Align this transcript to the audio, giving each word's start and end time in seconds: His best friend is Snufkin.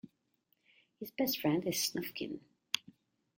His 0.99 1.11
best 1.11 1.39
friend 1.39 1.63
is 1.67 1.75
Snufkin. 1.91 2.39